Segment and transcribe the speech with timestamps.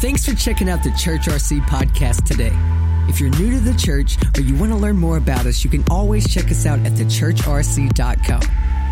[0.00, 2.56] Thanks for checking out the Church RC podcast today.
[3.06, 5.68] If you're new to the church or you want to learn more about us, you
[5.68, 8.40] can always check us out at thechurchrc.com.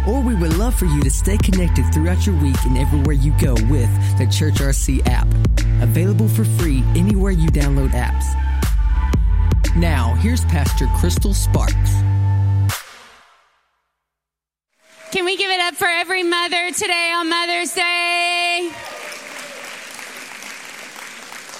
[0.06, 3.32] Or we would love for you to stay connected throughout your week and everywhere you
[3.40, 3.88] go with
[4.18, 5.26] the Church RC app.
[5.80, 8.26] Available for free anywhere you download apps.
[9.76, 12.02] Now, here's Pastor Crystal Sparks.
[15.10, 18.97] Can we give it up for every mother today on Mother's Day?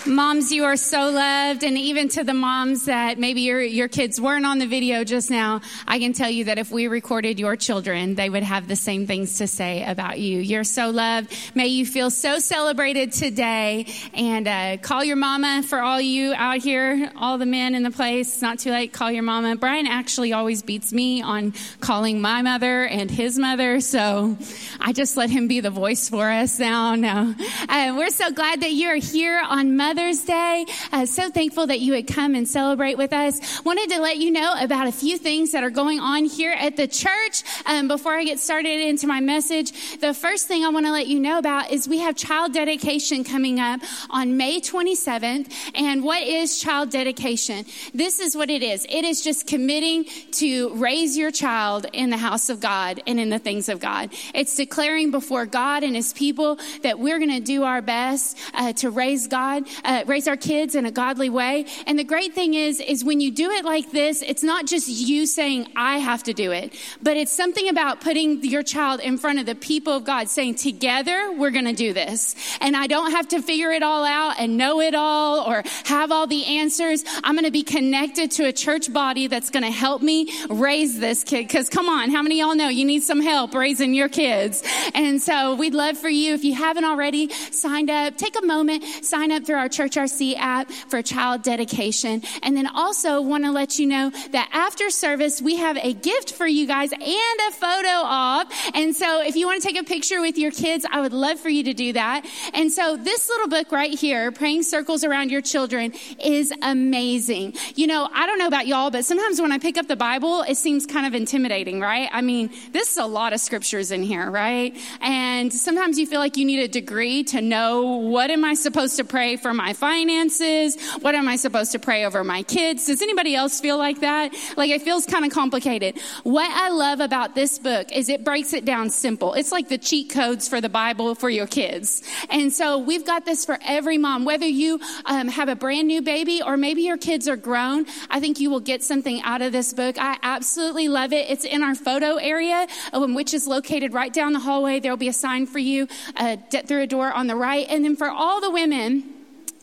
[0.08, 1.62] Moms, you are so loved.
[1.62, 5.30] And even to the moms that maybe your, your kids weren't on the video just
[5.30, 8.76] now, I can tell you that if we recorded your children, they would have the
[8.76, 10.38] same things to say about you.
[10.38, 11.36] You're so loved.
[11.54, 13.86] May you feel so celebrated today.
[14.14, 17.90] And uh, call your mama for all you out here, all the men in the
[17.90, 18.32] place.
[18.32, 18.94] It's not too late.
[18.94, 19.56] Call your mama.
[19.56, 23.80] Brian actually always beats me on calling my mother and his mother.
[23.82, 24.38] So
[24.80, 26.94] I just let him be the voice for us now.
[26.94, 27.34] No.
[27.68, 30.64] Uh, we're so glad that you're here on Mother Mother's Day.
[30.92, 33.64] Uh, so thankful that you would come and celebrate with us.
[33.64, 36.77] Wanted to let you know about a few things that are going on here at
[36.77, 37.42] the church.
[37.66, 41.08] Um, before I get started into my message, the first thing I want to let
[41.08, 45.52] you know about is we have child dedication coming up on May 27th.
[45.74, 47.66] And what is child dedication?
[47.92, 48.86] This is what it is.
[48.88, 53.30] It is just committing to raise your child in the house of God and in
[53.30, 54.10] the things of God.
[54.33, 58.72] It's declaring before God and his people that we're going to do our best uh,
[58.74, 61.64] to raise God, uh, raise our kids in a godly way.
[61.86, 64.86] And the great thing is, is when you do it like this, it's not just
[64.86, 69.17] you saying, I have to do it, but it's something about putting your child in
[69.17, 72.36] front of the people of God saying, together, we're going to do this.
[72.61, 76.12] And I don't have to figure it all out and know it all or have
[76.12, 77.02] all the answers.
[77.25, 81.00] I'm going to be connected to a church body that's going to help me raise
[81.00, 81.48] this kid.
[81.48, 84.62] Cause come on, how many y'all know you need some help raising your kids?
[84.95, 88.84] And so we'd love for you, if you haven't already signed up, take a moment,
[89.02, 92.20] sign up through our Church RC app for child dedication.
[92.42, 96.33] And then also want to let you know that after service, we have a gift
[96.33, 98.50] for you guys and a photo op.
[98.74, 101.38] And so if you want to take a picture with your kids, I would love
[101.38, 102.27] for you to do that.
[102.55, 105.92] And so this little book right here, Praying Circles Around Your Children,
[106.24, 107.55] is amazing.
[107.77, 110.42] You know, I don't know about y'all, but sometimes when I pick up the Bible,
[110.42, 112.08] it seems kind of intimidating, right?
[112.12, 114.77] I mean, this is a lot of scriptures in here, right?
[115.00, 118.96] And sometimes you feel like you need a degree to know what am I supposed
[118.96, 120.80] to pray for my finances?
[121.01, 122.86] What am I supposed to pray over my kids?
[122.86, 124.35] Does anybody else feel like that?
[124.57, 125.98] Like it feels kind of complicated.
[126.23, 129.35] What I love about this book is it breaks it down simple.
[129.35, 132.02] It's like the cheat codes for the Bible for your kids.
[132.31, 136.00] And so we've got this for every mom, whether you um, have a brand new
[136.00, 137.87] baby or maybe your kids are grown.
[138.08, 139.97] I think you will get something out of this book.
[139.99, 141.29] I absolutely love it.
[141.29, 144.79] It's in our photo area, um, which is located right down the hallway.
[144.79, 146.37] There will be a sign for you uh,
[146.67, 147.67] through a door on the right.
[147.69, 149.18] And then for all the women,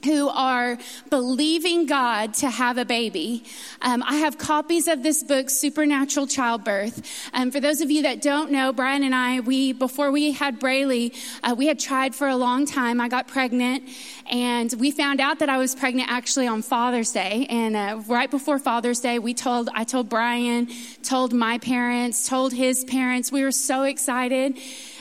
[0.06, 0.78] who are
[1.10, 3.44] believing God to have a baby.
[3.82, 7.02] Um, I have copies of this book, Supernatural Childbirth.
[7.34, 10.60] Um, for those of you that don't know, Brian and I, we before we had
[10.60, 13.02] Braylee, uh, we had tried for a long time.
[13.02, 13.84] I got pregnant,
[14.32, 17.48] and we found out that I was pregnant actually on Father's Day.
[17.50, 20.70] And uh, right before Father's Day, we told I told Brian,
[21.04, 23.32] told my parents, told his parents.
[23.32, 24.58] We were so excited.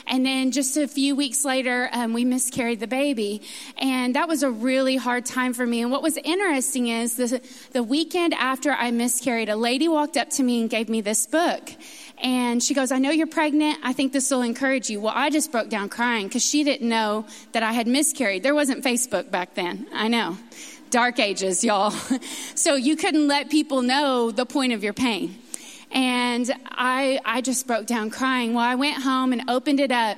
[0.07, 3.41] And then just a few weeks later, um, we miscarried the baby.
[3.77, 5.81] And that was a really hard time for me.
[5.81, 10.29] And what was interesting is the, the weekend after I miscarried, a lady walked up
[10.31, 11.71] to me and gave me this book.
[12.19, 13.79] And she goes, I know you're pregnant.
[13.83, 15.01] I think this will encourage you.
[15.01, 18.43] Well, I just broke down crying because she didn't know that I had miscarried.
[18.43, 19.87] There wasn't Facebook back then.
[19.93, 20.37] I know.
[20.91, 21.91] Dark ages, y'all.
[22.55, 25.37] so you couldn't let people know the point of your pain.
[25.95, 28.53] And I, I just broke down crying.
[28.53, 30.17] Well, I went home and opened it up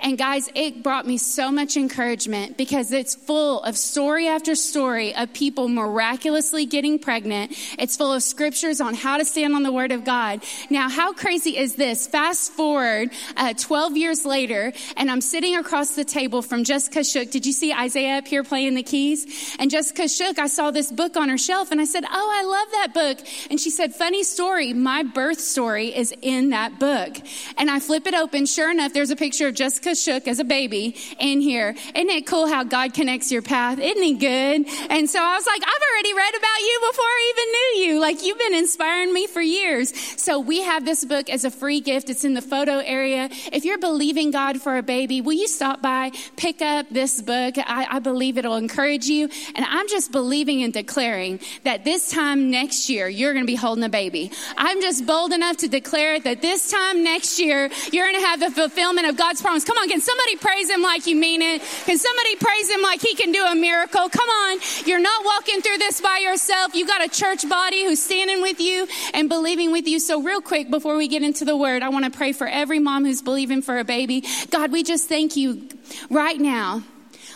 [0.00, 5.12] and guys, it brought me so much encouragement because it's full of story after story
[5.14, 7.52] of people miraculously getting pregnant.
[7.80, 10.42] It's full of scriptures on how to stand on the word of God.
[10.70, 12.06] Now, how crazy is this?
[12.06, 17.32] Fast forward uh, 12 years later, and I'm sitting across the table from Jessica Shook.
[17.32, 19.56] Did you see Isaiah up here playing the keys?
[19.58, 22.42] And Jessica Shook, I saw this book on her shelf and I said, Oh, I
[22.44, 23.26] love that book.
[23.50, 27.16] And she said, Funny story, my birth story is in that book.
[27.56, 28.46] And I flip it open.
[28.46, 31.74] Sure enough, there's a picture of Jessica Shook as a baby in here.
[31.94, 33.78] Isn't it cool how God connects your path?
[33.78, 34.66] Isn't he good?
[34.90, 38.00] And so I was like, I've already read about you before I even knew you.
[38.00, 39.96] Like you've been inspiring me for years.
[40.20, 42.10] So we have this book as a free gift.
[42.10, 43.28] It's in the photo area.
[43.52, 47.56] If you're believing God for a baby, will you stop by, pick up this book?
[47.58, 49.28] I, I believe it'll encourage you.
[49.54, 53.56] And I'm just believing and declaring that this time next year, you're going to be
[53.56, 54.30] holding a baby.
[54.56, 58.40] I'm just bold enough to declare that this time next year, you're going to have
[58.40, 59.64] the fulfillment of God's promise.
[59.64, 61.62] Come on, can somebody praise him like you mean it?
[61.84, 64.08] Can somebody praise him like he can do a miracle?
[64.08, 66.74] Come on, you're not walking through this by yourself.
[66.74, 70.00] You got a church body who's standing with you and believing with you.
[70.00, 72.78] So, real quick, before we get into the word, I want to pray for every
[72.78, 74.24] mom who's believing for a baby.
[74.50, 75.68] God, we just thank you
[76.10, 76.82] right now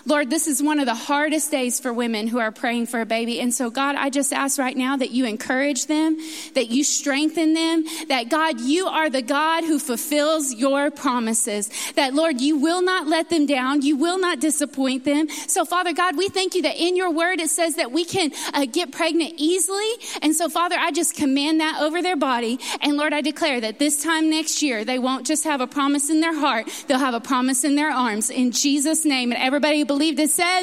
[0.05, 3.07] Lord, this is one of the hardest days for women who are praying for a
[3.07, 3.41] baby.
[3.41, 6.17] And so, God, I just ask right now that you encourage them,
[6.55, 11.71] that you strengthen them, that God, you are the God who fulfills your promises.
[11.95, 13.83] That, Lord, you will not let them down.
[13.83, 15.29] You will not disappoint them.
[15.29, 18.33] So, Father God, we thank you that in your word it says that we can
[18.55, 19.91] uh, get pregnant easily.
[20.21, 22.59] And so, Father, I just command that over their body.
[22.81, 26.11] And Lord, I declare that this time next year, they won't just have a promise
[26.11, 28.31] in their heart, they'll have a promise in their arms.
[28.31, 29.33] In Jesus' name.
[29.33, 30.63] And everybody believed it said?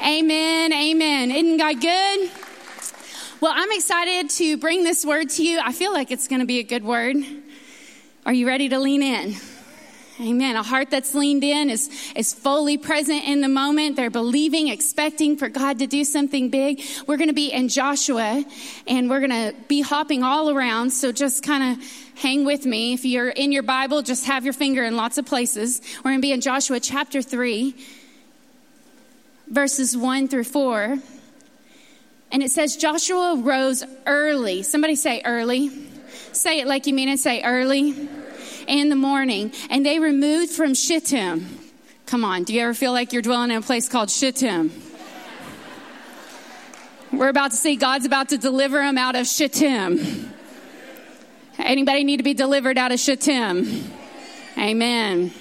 [0.00, 0.72] Amen.
[0.72, 1.32] Amen.
[1.32, 2.30] Isn't God good?
[3.40, 5.58] Well, I'm excited to bring this word to you.
[5.58, 7.16] I feel like it's going to be a good word.
[8.24, 9.34] Are you ready to lean in?
[10.20, 10.54] Amen.
[10.54, 13.96] A heart that's leaned in is, is fully present in the moment.
[13.96, 16.80] They're believing, expecting for God to do something big.
[17.08, 18.44] We're going to be in Joshua
[18.86, 20.90] and we're going to be hopping all around.
[20.90, 21.84] So just kind of
[22.14, 22.92] hang with me.
[22.92, 25.80] If you're in your Bible, just have your finger in lots of places.
[26.04, 27.74] We're going to be in Joshua chapter 3
[29.50, 30.98] verses 1 through 4.
[32.32, 34.62] And it says, Joshua rose early.
[34.62, 35.70] Somebody say early.
[36.32, 37.18] Say it like you mean it.
[37.18, 38.08] Say early
[38.68, 39.52] in the morning.
[39.68, 41.58] And they removed from Shittim.
[42.06, 44.72] Come on, do you ever feel like you're dwelling in a place called Shittim?
[47.12, 50.32] We're about to see God's about to deliver them out of Shittim.
[51.58, 53.92] Anybody need to be delivered out of Shittim?
[54.56, 55.32] Amen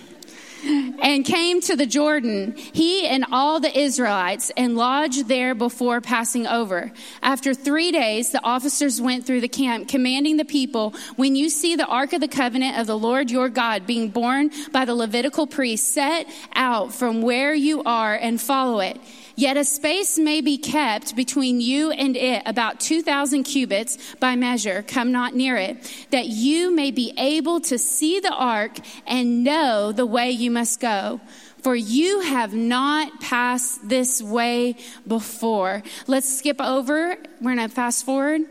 [0.63, 6.47] and came to the Jordan, he and all the Israelites, and lodged there before passing
[6.47, 6.91] over.
[7.21, 11.75] After three days, the officers went through the camp, commanding the people, When you see
[11.75, 15.47] the ark of the covenant of the Lord your God being borne by the Levitical
[15.47, 19.00] priest, set out from where you are and follow it.
[19.39, 24.83] Yet a space may be kept between you and it, about 2,000 cubits by measure.
[24.86, 25.77] Come not near it,
[26.12, 30.81] that you may be able to see the ark and know the way you must
[30.81, 31.21] go.
[31.59, 34.75] For you have not passed this way
[35.07, 35.83] before.
[36.06, 37.15] Let's skip over.
[37.39, 38.41] We're going to fast forward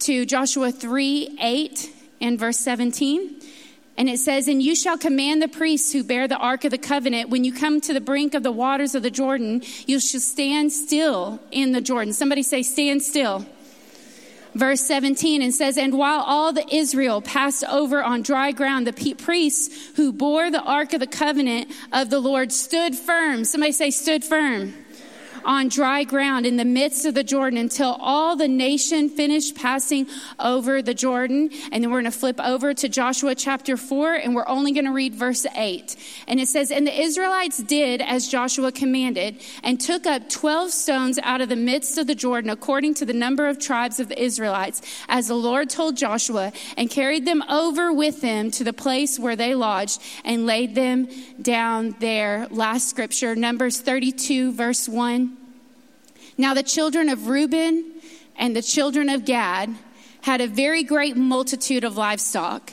[0.00, 3.40] to Joshua 3 8 and verse 17.
[3.96, 6.78] And it says, And you shall command the priests who bear the ark of the
[6.78, 10.20] covenant, when you come to the brink of the waters of the Jordan, you shall
[10.20, 12.12] stand still in the Jordan.
[12.12, 13.46] Somebody say, Stand still.
[14.54, 19.14] Verse 17, and says, And while all the Israel passed over on dry ground, the
[19.14, 23.44] priests who bore the ark of the covenant of the Lord stood firm.
[23.44, 24.74] Somebody say, Stood firm
[25.44, 30.06] on dry ground in the midst of the Jordan until all the nation finished passing
[30.38, 31.50] over the Jordan.
[31.72, 34.86] And then we're going to flip over to Joshua chapter 4, and we're only going
[34.86, 35.96] to read verse 8.
[36.28, 41.18] And it says, And the Israelites did as Joshua commanded, and took up 12 stones
[41.22, 44.20] out of the midst of the Jordan, according to the number of tribes of the
[44.20, 49.18] Israelites, as the Lord told Joshua, and carried them over with them to the place
[49.18, 51.08] where they lodged, and laid them
[51.40, 52.46] down there.
[52.50, 55.33] Last scripture, Numbers 32, verse 1.
[56.36, 57.92] Now the children of Reuben
[58.36, 59.74] and the children of Gad
[60.22, 62.72] had a very great multitude of livestock.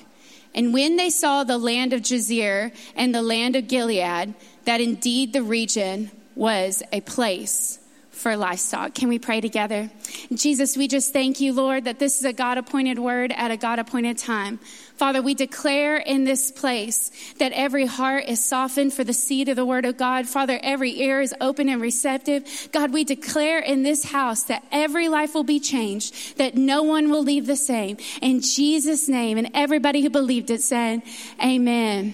[0.53, 4.33] And when they saw the land of Jazer and the land of Gilead,
[4.65, 8.93] that indeed the region was a place for livestock.
[8.93, 9.89] Can we pray together?
[10.33, 13.57] Jesus, we just thank you, Lord, that this is a God appointed word at a
[13.57, 14.59] God appointed time.
[15.01, 19.55] Father, we declare in this place that every heart is softened for the seed of
[19.55, 20.27] the word of God.
[20.27, 22.69] Father, every ear is open and receptive.
[22.71, 27.09] God, we declare in this house that every life will be changed, that no one
[27.09, 27.97] will leave the same.
[28.21, 31.01] In Jesus' name, and everybody who believed it said,
[31.43, 32.13] Amen.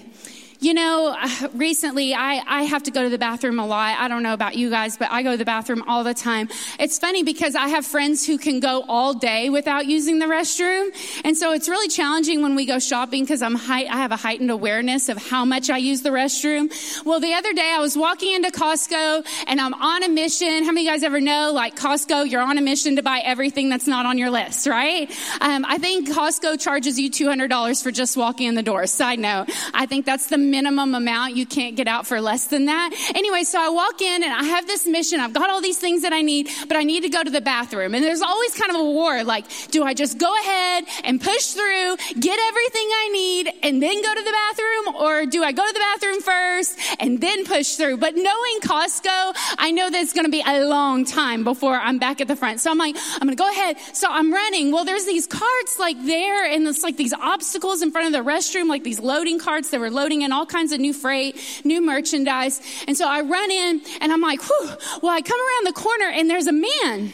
[0.60, 1.16] You know,
[1.54, 3.98] recently I, I have to go to the bathroom a lot.
[3.98, 6.48] I don't know about you guys, but I go to the bathroom all the time.
[6.78, 10.90] It's funny because I have friends who can go all day without using the restroom.
[11.24, 14.50] And so it's really challenging when we go shopping because I'm I have a heightened
[14.50, 16.72] awareness of how much I use the restroom.
[17.04, 20.64] Well, the other day I was walking into Costco and I'm on a mission.
[20.64, 23.20] How many of you guys ever know, like Costco, you're on a mission to buy
[23.20, 25.10] everything that's not on your list, right?
[25.40, 28.86] Um, I think Costco charges you $200 for just walking in the door.
[28.86, 31.36] Side note, I think that's the minimum amount.
[31.36, 32.90] You can't get out for less than that.
[33.14, 35.20] Anyway, so I walk in and I have this mission.
[35.20, 37.40] I've got all these things that I need, but I need to go to the
[37.40, 37.94] bathroom.
[37.94, 39.24] And there's always kind of a war.
[39.24, 44.02] Like, do I just go ahead and push through, get everything I need, and then
[44.02, 44.96] go to the bathroom?
[44.96, 47.98] Or do I go to the bathroom first and then push through?
[47.98, 51.98] But knowing Costco, I know that it's going to be a long time before I'm
[51.98, 52.60] back at the front.
[52.60, 53.76] So I'm like, I'm going to go ahead.
[53.92, 54.72] So I'm running.
[54.72, 58.30] Well, there's these carts like there, and it's like these obstacles in front of the
[58.30, 61.36] restroom, like these loading carts that were loading in all all kinds of new freight,
[61.64, 62.60] new merchandise.
[62.86, 64.70] And so I run in and I'm like, whew.
[65.02, 67.12] Well, I come around the corner and there's a man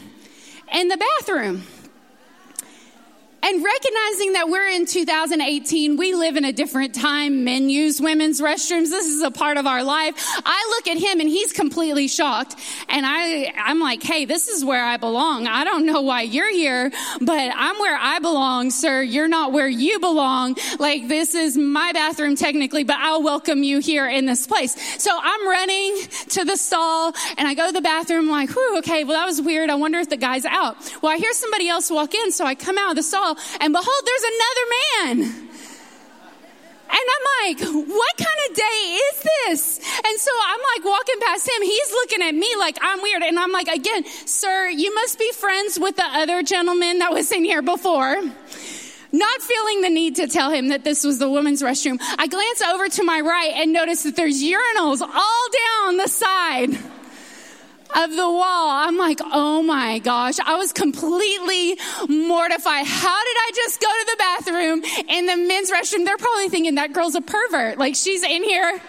[0.71, 1.63] in the bathroom.
[3.47, 7.43] And recognizing that we're in 2018, we live in a different time.
[7.43, 8.89] Men use women's restrooms.
[8.89, 10.15] This is a part of our life.
[10.43, 12.55] I look at him and he's completely shocked.
[12.89, 15.45] And I, I'm like, hey, this is where I belong.
[15.45, 19.03] I don't know why you're here, but I'm where I belong, sir.
[19.03, 20.57] You're not where you belong.
[20.79, 24.75] Like, this is my bathroom technically, but I'll welcome you here in this place.
[24.99, 25.97] So I'm running
[26.29, 28.27] to the stall and I go to the bathroom.
[28.27, 29.69] Like, whew, okay, well, that was weird.
[29.69, 30.77] I wonder if the guy's out.
[31.03, 32.31] Well, I hear somebody else walk in.
[32.31, 34.65] So I come out of the stall and behold, there's another
[35.29, 35.45] man.
[36.87, 39.79] And I'm like, what kind of day is this?
[40.05, 41.61] And so I'm like walking past him.
[41.61, 43.23] He's looking at me like I'm weird.
[43.23, 47.31] And I'm like, again, sir, you must be friends with the other gentleman that was
[47.31, 48.21] in here before.
[49.11, 52.61] Not feeling the need to tell him that this was the women's restroom, I glance
[52.61, 55.47] over to my right and notice that there's urinals all
[55.85, 56.77] down the side
[57.95, 58.69] of the wall.
[58.69, 60.39] I'm like, oh my gosh.
[60.39, 61.77] I was completely
[62.07, 62.85] mortified.
[62.85, 66.05] How did I just go to the bathroom in the men's restroom?
[66.05, 67.77] They're probably thinking that girl's a pervert.
[67.77, 68.81] Like she's in here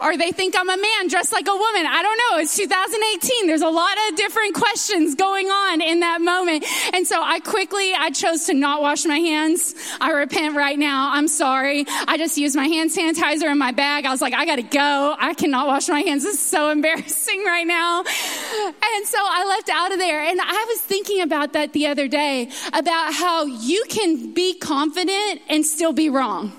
[0.00, 1.86] or they think I'm a man dressed like a woman.
[1.86, 2.42] I don't know.
[2.42, 3.46] It's 2018.
[3.46, 6.64] There's a lot of different questions going on in that moment.
[6.94, 9.74] And so I quickly, I chose to not wash my hands.
[10.00, 11.10] I repent right now.
[11.12, 11.84] I'm sorry.
[12.06, 14.06] I just used my hand sanitizer in my bag.
[14.06, 15.16] I was like, I gotta go.
[15.18, 16.24] I cannot wash my hands.
[16.24, 18.00] This is so embarrassing right now.
[18.00, 20.22] And so I left out of there.
[20.22, 25.40] And I was thinking about that the other day about how you can be confident
[25.48, 26.52] and still be wrong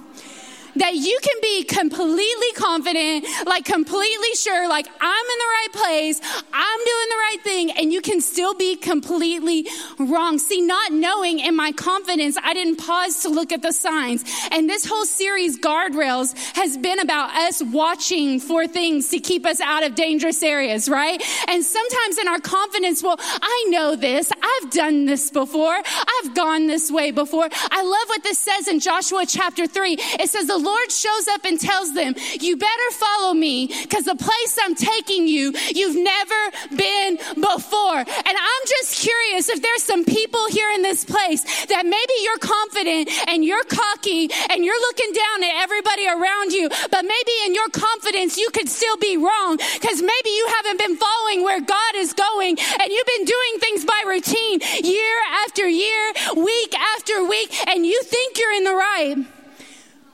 [0.80, 6.22] that you can be completely confident, like completely sure, like I'm in the right place,
[6.54, 9.68] I'm doing the right thing, and you can still be completely
[10.00, 10.40] wrong.
[10.40, 14.24] See, not knowing in my confidence, I didn't pause to look at the signs.
[14.52, 19.60] And this whole series, Guardrails, has been about us watching for things to keep us
[19.62, 21.22] out of dangerous areas, right?
[21.48, 24.32] And sometimes in our confidence, well, I know this.
[24.32, 25.78] I've done this before.
[25.78, 27.48] I've gone this way before.
[27.52, 29.98] I love what this says in Joshua chapter 3.
[30.00, 34.20] It says, The Lord shows up and tells them, You better follow me because the
[34.20, 36.42] place I'm taking you, you've never
[36.76, 38.00] been before.
[38.00, 42.44] And I'm just curious if there's some people here in this place that maybe you're
[42.44, 47.56] confident and you're cocky and you're looking down at everybody around you, but maybe in
[47.56, 51.96] your confidence you could still be wrong because maybe you haven't been following where God
[51.96, 57.56] is going and you've been doing things by routine year after year, week after week,
[57.70, 59.37] and you think you're in the right.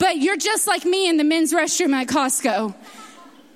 [0.04, 2.76] But you're just like me in the men's restroom at Costco.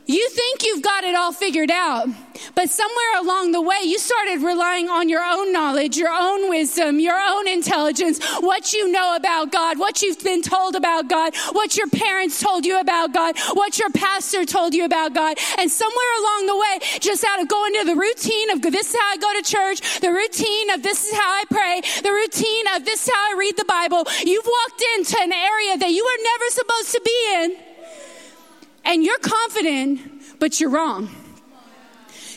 [0.08, 2.08] You think you've got it all figured out,
[2.56, 7.02] but somewhere along the way, you started relying on your own knowledge, your own wisdom,
[7.02, 11.76] your own intelligence, what you know about God, what you've been told about God, what
[11.76, 15.38] your parents told you about God, what your pastor told you about God.
[15.60, 18.96] And somewhere along the way, just out of going to the routine of this is
[18.98, 22.66] how I go to church, the routine of this is how I pray, the routine
[22.78, 26.06] of this is how I read the Bible, you've walked into an area that you
[26.06, 27.67] were never supposed to be in
[28.88, 30.00] and you're confident,
[30.40, 31.10] but you're wrong.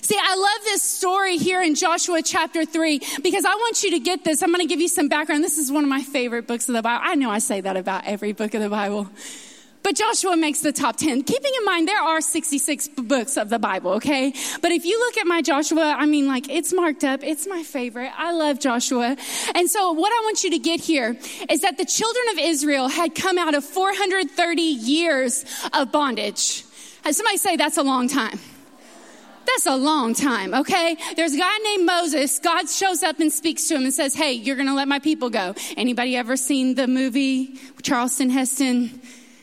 [0.02, 4.00] See, I love this story here in Joshua chapter 3 because I want you to
[4.00, 4.42] get this.
[4.42, 5.44] I'm going to give you some background.
[5.44, 7.02] This is one of my favorite books of the Bible.
[7.04, 9.08] I know I say that about every book of the Bible.
[9.82, 11.22] But Joshua makes the top 10.
[11.22, 14.32] Keeping in mind, there are 66 books of the Bible, okay?
[14.60, 17.24] But if you look at my Joshua, I mean, like, it's marked up.
[17.24, 18.12] It's my favorite.
[18.16, 19.16] I love Joshua.
[19.54, 21.16] And so what I want you to get here
[21.48, 26.64] is that the children of Israel had come out of 430 years of bondage.
[27.04, 28.38] And somebody say that's a long time?
[29.46, 30.96] That's a long time, okay?
[31.16, 32.38] There's a guy named Moses.
[32.38, 35.30] God shows up and speaks to him and says, Hey, you're gonna let my people
[35.30, 35.54] go.
[35.76, 39.00] Anybody ever seen the movie Charlton Heston?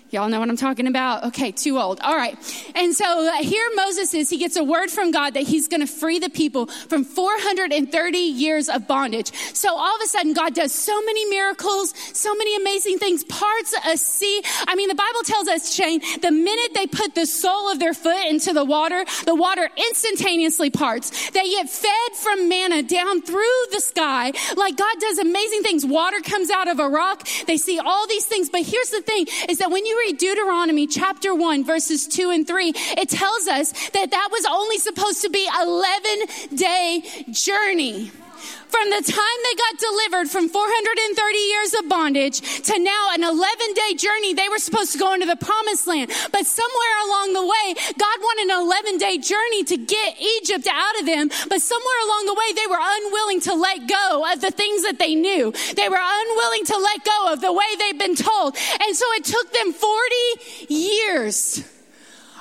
[0.09, 1.25] Y'all know what I'm talking about?
[1.25, 1.99] Okay, too old.
[1.99, 2.37] All right.
[2.75, 5.81] And so uh, here Moses is, he gets a word from God that he's going
[5.81, 9.33] to free the people from 430 years of bondage.
[9.53, 13.75] So all of a sudden, God does so many miracles, so many amazing things, parts
[13.85, 14.41] a sea.
[14.65, 17.93] I mean, the Bible tells us, Shane, the minute they put the sole of their
[17.93, 21.31] foot into the water, the water instantaneously parts.
[21.31, 24.31] They get fed from manna down through the sky.
[24.55, 25.85] Like God does amazing things.
[25.85, 27.27] Water comes out of a rock.
[27.45, 28.49] They see all these things.
[28.49, 32.47] But here's the thing is that when you read Deuteronomy chapter 1, verses 2 and
[32.47, 38.11] 3, it tells us that that was only supposed to be 11 day journey.
[38.37, 43.73] From the time they got delivered from 430 years of bondage to now an 11
[43.73, 46.11] day journey, they were supposed to go into the promised land.
[46.31, 47.67] But somewhere along the way,
[47.97, 51.29] God wanted an 11 day journey to get Egypt out of them.
[51.49, 54.99] But somewhere along the way, they were unwilling to let go of the things that
[54.99, 55.51] they knew.
[55.75, 58.55] They were unwilling to let go of the way they'd been told.
[58.81, 61.63] And so it took them 40 years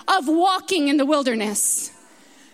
[0.08, 1.95] of walking in the wilderness.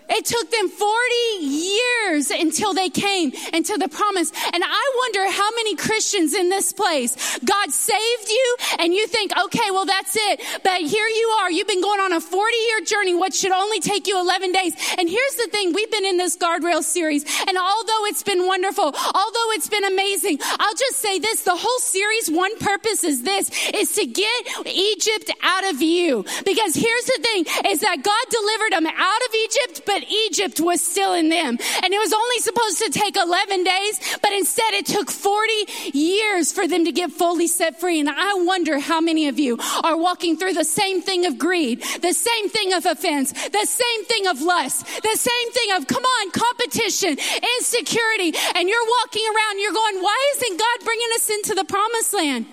[0.09, 4.33] It took them 40 years until they came into the promise.
[4.53, 9.33] And I wonder how many Christians in this place, God saved you and you think,
[9.45, 10.41] okay, well, that's it.
[10.63, 11.51] But here you are.
[11.51, 14.75] You've been going on a 40 year journey, what should only take you 11 days.
[14.99, 15.73] And here's the thing.
[15.73, 17.25] We've been in this guardrail series.
[17.47, 21.43] And although it's been wonderful, although it's been amazing, I'll just say this.
[21.43, 26.25] The whole series, one purpose is this, is to get Egypt out of you.
[26.45, 30.81] Because here's the thing, is that God delivered them out of Egypt, but Egypt was
[30.81, 31.59] still in them.
[31.83, 35.53] And it was only supposed to take 11 days, but instead it took 40
[35.93, 38.01] years for them to get fully set free.
[38.01, 41.83] And I wonder how many of you are walking through the same thing of greed,
[42.01, 46.05] the same thing of offense, the same thing of lust, the same thing of, come
[46.05, 47.17] on, competition,
[47.59, 48.33] insecurity.
[48.55, 52.47] And you're walking around, you're going, why isn't God bringing us into the promised land?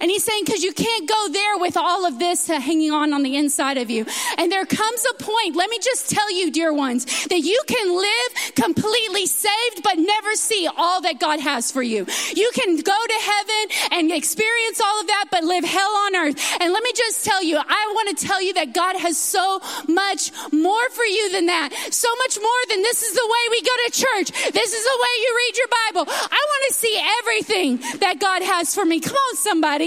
[0.00, 3.12] And he's saying, because you can't go there with all of this uh, hanging on
[3.12, 4.06] on the inside of you.
[4.38, 7.96] And there comes a point, let me just tell you, dear ones, that you can
[7.96, 12.06] live completely saved, but never see all that God has for you.
[12.34, 16.38] You can go to heaven and experience all of that, but live hell on earth.
[16.60, 19.60] And let me just tell you, I want to tell you that God has so
[19.88, 21.70] much more for you than that.
[21.90, 24.52] So much more than this is the way we go to church.
[24.52, 26.12] This is the way you read your Bible.
[26.12, 29.00] I want to see everything that God has for me.
[29.00, 29.79] Come on, somebody.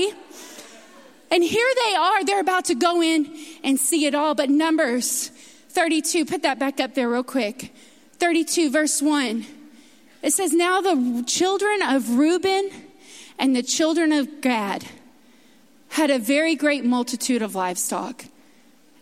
[1.32, 2.24] And here they are.
[2.24, 4.36] They're about to go in and see it all.
[4.36, 5.30] But Numbers
[5.70, 7.74] 32, put that back up there real quick.
[8.18, 9.46] 32, verse 1.
[10.22, 12.72] It says, Now the children of Reuben
[13.40, 14.86] and the children of Gad
[15.90, 18.24] had a very great multitude of livestock.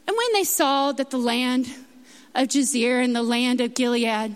[0.07, 1.67] And when they saw that the land
[2.33, 4.36] of Jazer and the land of Gilead,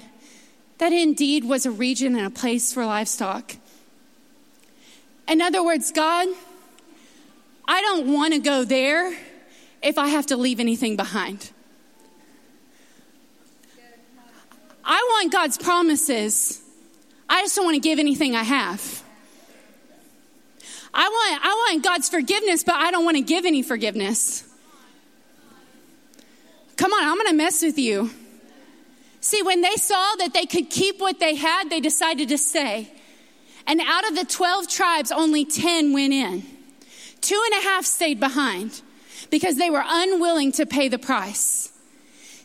[0.77, 3.55] that indeed was a region and a place for livestock,
[5.27, 6.27] in other words, God,
[7.67, 9.17] I don't want to go there
[9.81, 11.51] if I have to leave anything behind.
[14.83, 16.61] I want God's promises.
[17.27, 19.03] I just don't want to give anything I have.
[20.93, 24.43] I want, I want God's forgiveness, but I don't want to give any forgiveness.
[26.77, 28.11] Come on, I'm going to mess with you.
[29.21, 32.91] See, when they saw that they could keep what they had, they decided to stay.
[33.67, 36.43] And out of the 12 tribes, only 10 went in.
[37.21, 38.81] Two and a half stayed behind
[39.31, 41.71] because they were unwilling to pay the price.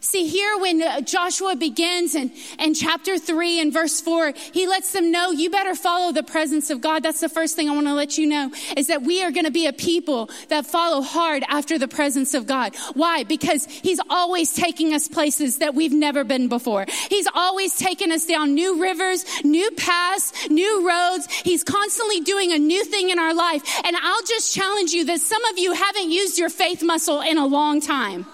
[0.03, 4.93] See, here when uh, Joshua begins in, in chapter 3 and verse 4, he lets
[4.93, 7.03] them know you better follow the presence of God.
[7.03, 9.45] That's the first thing I want to let you know is that we are going
[9.45, 12.75] to be a people that follow hard after the presence of God.
[12.95, 13.25] Why?
[13.25, 16.87] Because he's always taking us places that we've never been before.
[17.11, 21.27] He's always taking us down new rivers, new paths, new roads.
[21.45, 23.63] He's constantly doing a new thing in our life.
[23.85, 27.37] And I'll just challenge you that some of you haven't used your faith muscle in
[27.37, 28.25] a long time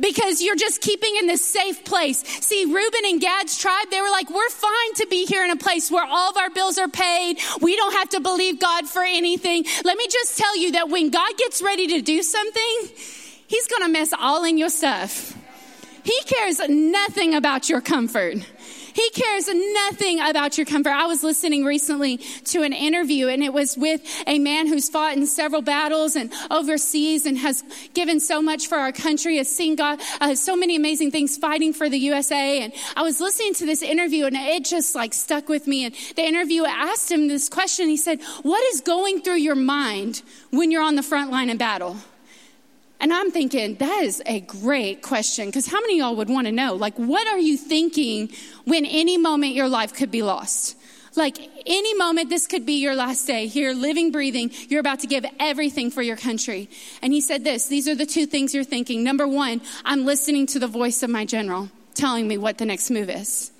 [0.00, 2.18] because you're just keeping in this safe place.
[2.44, 5.56] See, Reuben and Gad's tribe, they were like, we're fine to be here in a
[5.56, 7.38] place where all of our bills are paid.
[7.60, 9.64] We don't have to believe God for anything.
[9.84, 12.88] Let me just tell you that when God gets ready to do something,
[13.48, 15.36] He's going to mess all in your stuff.
[16.02, 18.36] He cares nothing about your comfort.
[18.96, 20.88] He cares nothing about your comfort.
[20.88, 25.14] I was listening recently to an interview and it was with a man who's fought
[25.18, 29.76] in several battles and overseas and has given so much for our country, has seen
[29.76, 32.62] God, uh, so many amazing things fighting for the USA.
[32.62, 35.84] And I was listening to this interview and it just like stuck with me.
[35.84, 37.90] And the interviewer asked him this question.
[37.90, 41.58] He said, what is going through your mind when you're on the front line in
[41.58, 41.98] battle?
[42.98, 46.52] And I'm thinking, that is a great question because how many y'all would want to
[46.52, 46.74] know?
[46.74, 48.30] Like, what are you thinking
[48.64, 50.76] when any moment your life could be lost?
[51.14, 54.50] Like, any moment, this could be your last day here, living, breathing.
[54.68, 56.68] You're about to give everything for your country.
[57.00, 59.02] And he said this these are the two things you're thinking.
[59.02, 62.90] Number one, I'm listening to the voice of my general telling me what the next
[62.90, 63.50] move is.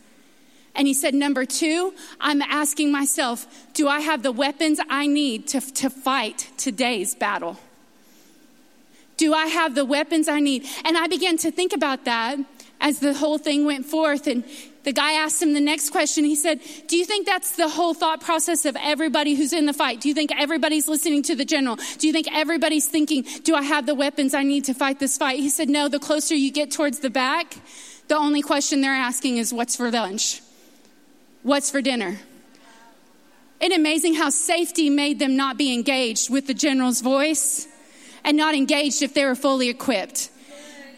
[0.75, 5.49] And he said, number two, I'm asking myself, do I have the weapons I need
[5.49, 7.59] to, to fight today's battle?
[9.17, 10.67] Do I have the weapons I need?
[10.85, 12.39] And I began to think about that
[12.81, 14.27] as the whole thing went forth.
[14.27, 14.45] And
[14.85, 16.25] the guy asked him the next question.
[16.25, 19.73] He said, Do you think that's the whole thought process of everybody who's in the
[19.73, 20.01] fight?
[20.01, 21.77] Do you think everybody's listening to the general?
[21.99, 25.17] Do you think everybody's thinking, Do I have the weapons I need to fight this
[25.17, 25.41] fight?
[25.41, 27.57] He said, No, the closer you get towards the back,
[28.09, 30.43] the only question they're asking is, What's for lunch?
[31.43, 32.19] What's for dinner?
[33.59, 37.67] Isn't it amazing how safety made them not be engaged with the general's voice
[38.27, 40.31] and not engaged if they were fully equipped?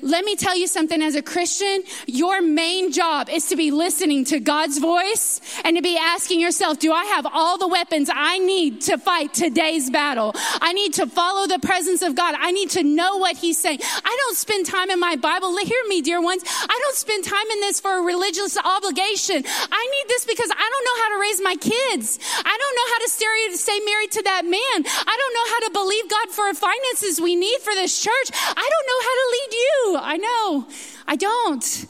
[0.03, 4.25] Let me tell you something as a Christian, your main job is to be listening
[4.27, 8.39] to God's voice and to be asking yourself, do I have all the weapons I
[8.39, 10.33] need to fight today's battle?
[10.61, 12.35] I need to follow the presence of God.
[12.39, 13.81] I need to know what He's saying.
[13.83, 15.57] I don't spend time in my Bible.
[15.59, 16.43] Hear me, dear ones.
[16.47, 19.43] I don't spend time in this for a religious obligation.
[19.45, 22.19] I need this because I don't know how to raise my kids.
[22.39, 24.79] I don't know how to stay, married to that man.
[24.85, 28.31] I don't know how to believe God for finances we need for this church.
[28.33, 29.88] I don't know how to lead you.
[29.97, 30.69] I know.
[31.07, 31.87] I don't.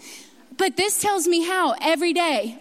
[0.56, 2.60] But this tells me how every day.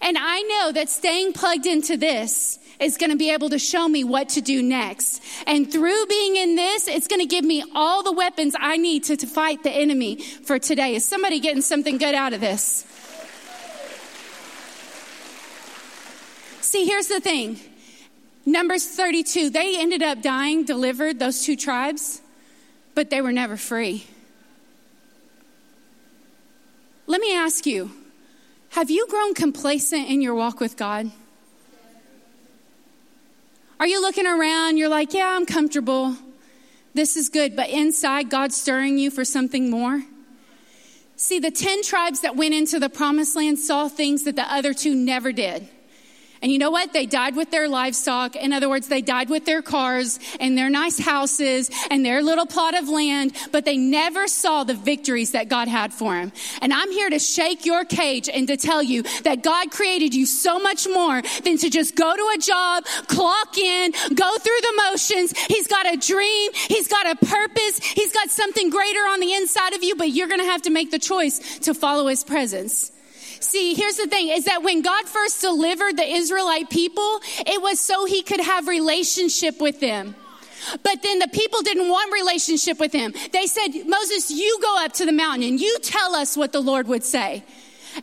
[0.00, 3.88] And I know that staying plugged into this is going to be able to show
[3.88, 5.22] me what to do next.
[5.46, 9.04] And through being in this, it's going to give me all the weapons I need
[9.04, 10.94] to, to fight the enemy for today.
[10.94, 12.84] Is somebody getting something good out of this?
[16.60, 17.60] See, here's the thing.
[18.46, 22.20] Numbers 32, they ended up dying, delivered, those two tribes,
[22.94, 24.06] but they were never free.
[27.06, 27.90] Let me ask you
[28.70, 31.10] have you grown complacent in your walk with God?
[33.78, 34.78] Are you looking around?
[34.78, 36.16] You're like, yeah, I'm comfortable.
[36.94, 37.54] This is good.
[37.54, 40.02] But inside, God's stirring you for something more?
[41.16, 44.74] See, the 10 tribes that went into the promised land saw things that the other
[44.74, 45.68] two never did.
[46.44, 46.92] And you know what?
[46.92, 48.36] They died with their livestock.
[48.36, 52.44] In other words, they died with their cars and their nice houses and their little
[52.44, 56.32] plot of land, but they never saw the victories that God had for them.
[56.60, 60.26] And I'm here to shake your cage and to tell you that God created you
[60.26, 64.82] so much more than to just go to a job, clock in, go through the
[64.90, 65.32] motions.
[65.46, 66.50] He's got a dream.
[66.52, 67.78] He's got a purpose.
[67.78, 70.70] He's got something greater on the inside of you, but you're going to have to
[70.70, 72.92] make the choice to follow his presence.
[73.44, 77.78] See, here's the thing is that when God first delivered the Israelite people, it was
[77.78, 80.16] so he could have relationship with them.
[80.82, 83.12] But then the people didn't want relationship with him.
[83.32, 86.60] They said, Moses, you go up to the mountain and you tell us what the
[86.60, 87.44] Lord would say.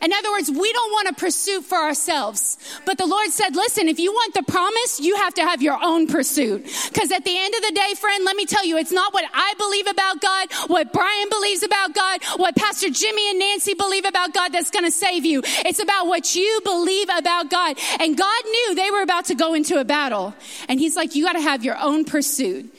[0.00, 2.56] In other words, we don't want a pursuit for ourselves.
[2.86, 5.78] But the Lord said, listen, if you want the promise, you have to have your
[5.82, 6.64] own pursuit.
[6.92, 9.24] Because at the end of the day, friend, let me tell you, it's not what
[9.34, 14.04] I believe about God, what Brian believes about God, what Pastor Jimmy and Nancy believe
[14.04, 15.42] about God that's going to save you.
[15.44, 17.78] It's about what you believe about God.
[18.00, 20.34] And God knew they were about to go into a battle.
[20.68, 22.74] And He's like, you got to have your own pursuit.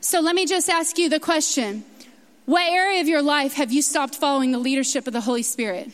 [0.00, 1.84] So let me just ask you the question.
[2.46, 5.90] What area of your life have you stopped following the leadership of the Holy Spirit?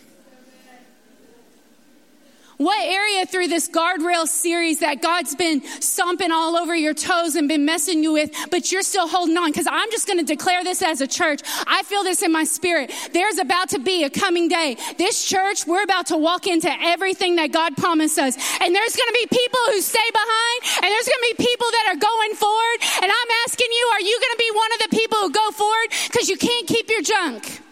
[2.56, 7.48] What area through this guardrail series that God's been stomping all over your toes and
[7.48, 9.50] been messing you with, but you're still holding on?
[9.50, 11.40] Because I'm just going to declare this as a church.
[11.66, 12.92] I feel this in my spirit.
[13.12, 14.76] There's about to be a coming day.
[14.98, 18.36] This church, we're about to walk into everything that God promised us.
[18.60, 21.66] And there's going to be people who stay behind, and there's going to be people
[21.66, 22.78] that are going forward.
[23.02, 25.50] And I'm asking you, are you going to be one of the people who go
[25.50, 25.88] forward?
[26.06, 27.63] Because you can't keep your junk.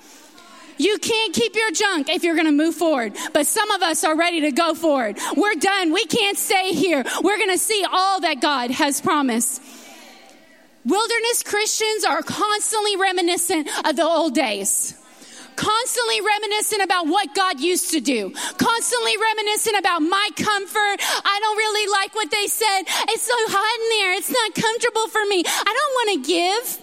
[0.82, 3.16] You can't keep your junk if you're going to move forward.
[3.32, 5.16] But some of us are ready to go forward.
[5.36, 5.92] We're done.
[5.92, 7.04] We can't stay here.
[7.22, 9.62] We're going to see all that God has promised.
[10.84, 14.98] Wilderness Christians are constantly reminiscent of the old days
[15.54, 20.96] constantly reminiscent about what God used to do, constantly reminiscent about my comfort.
[20.98, 22.82] I don't really like what they said.
[23.10, 24.12] It's so hot in there.
[24.14, 25.44] It's not comfortable for me.
[25.46, 26.82] I don't want to give.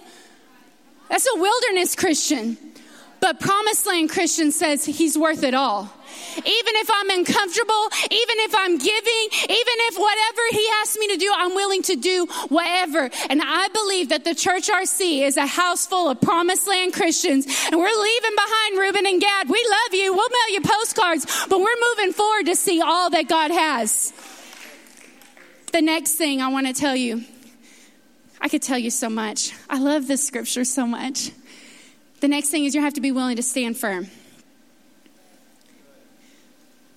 [1.08, 2.69] That's a wilderness Christian.
[3.20, 5.92] But Promised Land Christian says he's worth it all.
[6.36, 11.16] Even if I'm uncomfortable, even if I'm giving, even if whatever he asks me to
[11.16, 13.10] do, I'm willing to do whatever.
[13.28, 17.46] And I believe that the Church RC is a house full of Promised Land Christians.
[17.70, 19.48] And we're leaving behind Reuben and Gad.
[19.48, 20.12] We love you.
[20.12, 24.12] We'll mail you postcards, but we're moving forward to see all that God has.
[25.72, 27.24] The next thing I want to tell you,
[28.40, 29.52] I could tell you so much.
[29.68, 31.30] I love this scripture so much.
[32.20, 34.08] The next thing is you have to be willing to stand firm.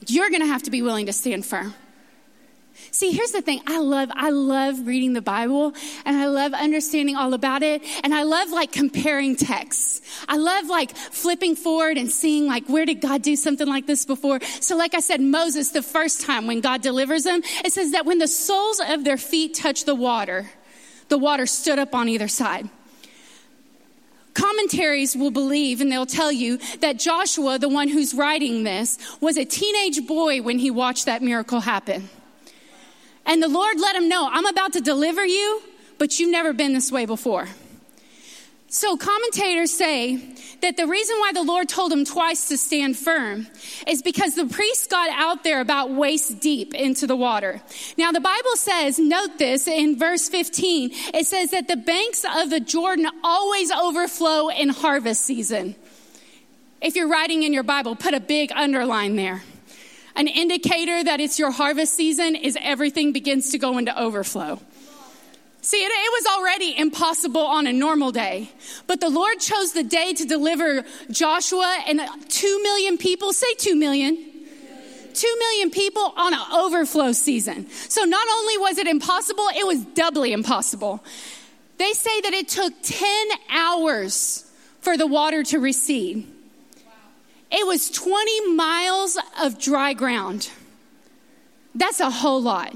[0.07, 1.73] You're going to have to be willing to stand firm.
[2.91, 3.62] See, here's the thing.
[3.65, 5.73] I love, I love reading the Bible
[6.05, 7.81] and I love understanding all about it.
[8.03, 10.01] And I love like comparing texts.
[10.27, 14.05] I love like flipping forward and seeing like, where did God do something like this
[14.05, 14.41] before?
[14.59, 18.05] So like I said, Moses, the first time when God delivers them, it says that
[18.05, 20.49] when the soles of their feet touched the water,
[21.09, 22.69] the water stood up on either side
[24.34, 29.38] commentaries will believe and they'll tell you that Joshua, the one who's writing this, was
[29.38, 32.10] a teenage boy when he watched that miracle happen.
[33.26, 35.62] And the Lord let him know, I'm about to deliver you,
[35.98, 37.48] but you've never been this way before.
[38.73, 40.15] So commentators say
[40.62, 43.45] that the reason why the Lord told him twice to stand firm
[43.86, 47.62] is because the priest got out there about waist deep into the water.
[47.99, 52.49] Now the Bible says, note this in verse 15, it says that the banks of
[52.49, 55.75] the Jordan always overflow in harvest season.
[56.81, 59.43] If you're writing in your Bible, put a big underline there.
[60.15, 64.59] An indicator that it's your harvest season is everything begins to go into overflow.
[65.63, 68.49] See, it, it, was already impossible on a normal day,
[68.86, 73.54] but the Lord chose the day to deliver Joshua and uh, two million people, say
[73.54, 74.17] two million,
[75.13, 77.69] two million people on an overflow season.
[77.69, 81.02] So not only was it impossible, it was doubly impossible.
[81.78, 84.45] They say that it took 10 hours
[84.82, 86.28] for the water to recede.
[87.49, 90.49] It was 20 miles of dry ground.
[91.73, 92.76] That's a whole lot.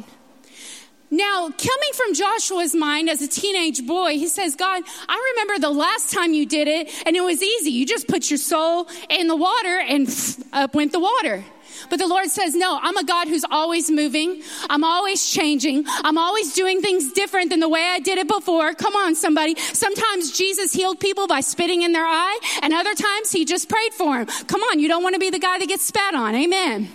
[1.10, 5.72] Now, coming from Joshua's mind as a teenage boy, he says, God, I remember the
[5.72, 7.72] last time you did it, and it was easy.
[7.72, 10.10] You just put your sole in the water, and
[10.52, 11.46] up went the water.
[11.90, 14.42] But the Lord says, No, I'm a God who's always moving.
[14.70, 15.86] I'm always changing.
[15.88, 18.74] I'm always doing things different than the way I did it before.
[18.74, 19.56] Come on, somebody.
[19.56, 23.94] Sometimes Jesus healed people by spitting in their eye, and other times he just prayed
[23.94, 24.46] for them.
[24.48, 26.36] Come on, you don't want to be the guy that gets spat on.
[26.36, 26.90] Amen.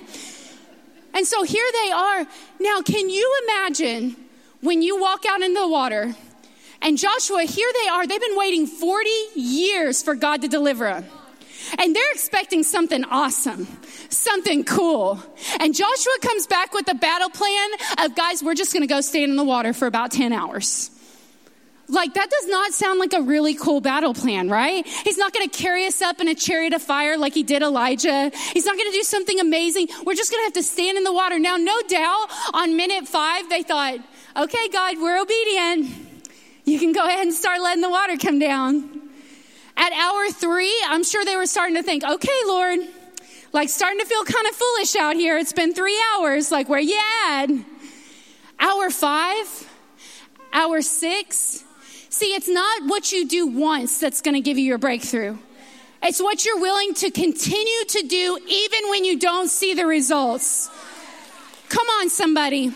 [1.14, 2.27] And so here they are.
[2.61, 4.16] Now, can you imagine
[4.61, 6.14] when you walk out in the water
[6.83, 8.07] and Joshua, here they are.
[8.07, 11.05] They've been waiting 40 years for God to deliver them.
[11.79, 13.68] And they're expecting something awesome,
[14.09, 15.22] something cool.
[15.61, 17.70] And Joshua comes back with a battle plan
[18.05, 20.90] of guys, we're just going to go stand in the water for about 10 hours.
[21.92, 24.87] Like, that does not sound like a really cool battle plan, right?
[24.87, 27.62] He's not going to carry us up in a chariot of fire like he did
[27.62, 28.31] Elijah.
[28.55, 29.88] He's not going to do something amazing.
[30.07, 31.38] We're just going to have to stand in the water.
[31.38, 33.98] Now, no doubt on minute five, they thought,
[34.35, 35.90] okay, God, we're obedient.
[36.64, 39.02] You can go ahead and start letting the water come down.
[39.76, 42.78] At hour three, I'm sure they were starting to think, okay, Lord,
[43.52, 45.37] like starting to feel kind of foolish out here.
[45.37, 46.50] It's been three hours.
[46.50, 47.48] Like, where you at?
[48.59, 49.68] Hour five,
[50.55, 51.64] hour six,
[52.12, 55.38] See, it's not what you do once that's going to give you your breakthrough.
[56.03, 60.68] It's what you're willing to continue to do even when you don't see the results.
[61.70, 62.70] Come on, somebody.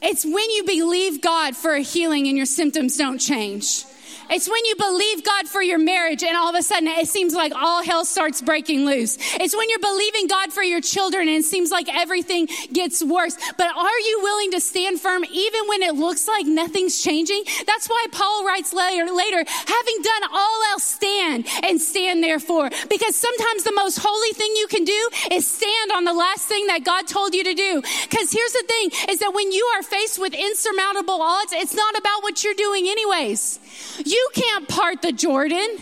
[0.00, 3.84] It's when you believe God for a healing and your symptoms don't change.
[4.30, 7.34] It's when you believe God for your marriage and all of a sudden it seems
[7.34, 9.18] like all hell starts breaking loose.
[9.40, 13.36] It's when you're believing God for your children and it seems like everything gets worse.
[13.58, 17.42] But are you willing to stand firm even when it looks like nothing's changing?
[17.66, 22.70] That's why Paul writes later, later, having done all else stand and stand therefore.
[22.88, 26.66] Because sometimes the most holy thing you can do is stand on the last thing
[26.68, 27.82] that God told you to do.
[28.08, 31.98] Because here's the thing is that when you are faced with insurmountable odds, it's not
[31.98, 33.58] about what you're doing anyways.
[34.04, 35.78] You you can't part the Jordan.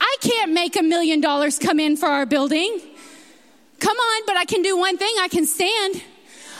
[0.00, 2.80] I can't make a million dollars come in for our building.
[3.78, 6.02] Come on, but I can do one thing I can stand.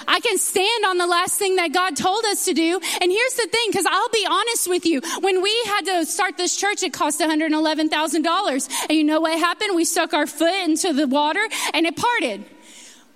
[0.07, 2.79] I can stand on the last thing that God told us to do.
[3.01, 5.01] And here's the thing, because I'll be honest with you.
[5.21, 8.71] When we had to start this church, it cost $111,000.
[8.89, 9.75] And you know what happened?
[9.75, 12.45] We stuck our foot into the water and it parted.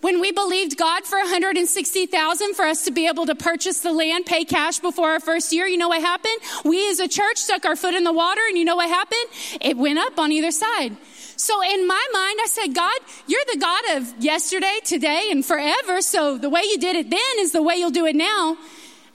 [0.01, 4.27] When we believed God for 160,000 for us to be able to purchase the land,
[4.27, 6.37] pay cash before our first year, you know what happened?
[6.65, 9.61] We as a church stuck our foot in the water and you know what happened?
[9.61, 10.97] It went up on either side.
[11.37, 16.01] So in my mind, I said, God, you're the God of yesterday, today, and forever.
[16.01, 18.57] So the way you did it then is the way you'll do it now.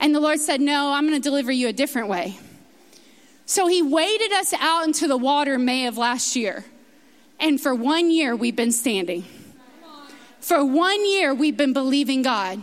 [0.00, 2.38] And the Lord said, no, I'm going to deliver you a different way.
[3.46, 6.64] So he waded us out into the water May of last year.
[7.40, 9.24] And for one year, we've been standing.
[10.44, 12.60] For one year, we've been believing God.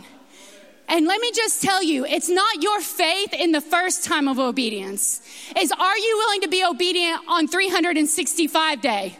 [0.88, 4.38] And let me just tell you, it's not your faith in the first time of
[4.38, 5.20] obedience.
[5.58, 9.18] Is are you willing to be obedient on 365 day?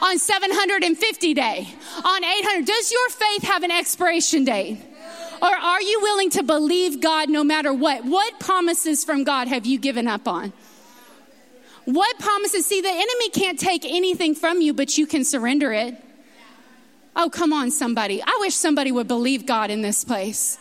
[0.00, 1.68] On 750 day?
[2.02, 2.64] On 800?
[2.64, 4.80] Does your faith have an expiration date?
[5.42, 8.06] Or are you willing to believe God no matter what?
[8.06, 10.54] What promises from God have you given up on?
[11.84, 12.64] What promises?
[12.64, 16.02] See, the enemy can't take anything from you, but you can surrender it.
[17.16, 18.22] Oh, come on, somebody.
[18.22, 20.58] I wish somebody would believe God in this place.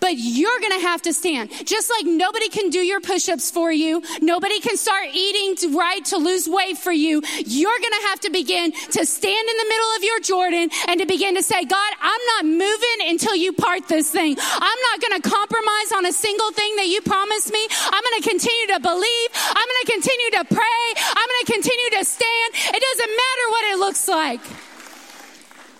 [0.00, 1.50] But you're gonna have to stand.
[1.64, 6.04] Just like nobody can do your push ups for you, nobody can start eating right
[6.06, 7.22] to lose weight for you.
[7.44, 11.06] You're gonna have to begin to stand in the middle of your Jordan and to
[11.06, 14.36] begin to say, God, I'm not moving until you part this thing.
[14.38, 17.66] I'm not gonna compromise on a single thing that you promised me.
[17.70, 19.28] I'm gonna continue to believe.
[19.34, 20.84] I'm gonna continue to pray.
[21.16, 22.54] I'm gonna continue to stand.
[22.54, 24.40] It doesn't matter what it looks like.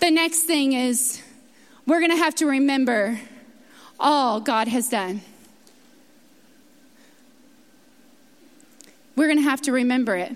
[0.01, 1.23] The next thing is
[1.87, 3.21] we're going to have to remember
[3.99, 5.23] all God has done.
[9.17, 10.33] we're going to have to remember it.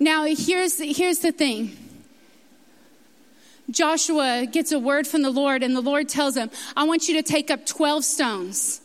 [0.00, 1.76] Now, here's, here's the thing.
[3.70, 7.14] Joshua gets a word from the Lord, and the Lord tells him, I want you
[7.16, 8.80] to take up 12 stones,